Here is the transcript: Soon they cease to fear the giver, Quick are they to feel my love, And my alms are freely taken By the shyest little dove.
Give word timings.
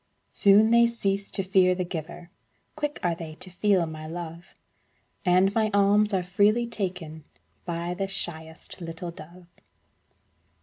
Soon 0.31 0.71
they 0.71 0.87
cease 0.87 1.29
to 1.29 1.43
fear 1.43 1.75
the 1.75 1.85
giver, 1.85 2.31
Quick 2.75 2.99
are 3.03 3.13
they 3.13 3.35
to 3.35 3.51
feel 3.51 3.85
my 3.85 4.07
love, 4.07 4.55
And 5.27 5.53
my 5.53 5.69
alms 5.75 6.11
are 6.11 6.23
freely 6.23 6.65
taken 6.65 7.23
By 7.65 7.93
the 7.93 8.07
shyest 8.07 8.81
little 8.81 9.11
dove. 9.11 9.45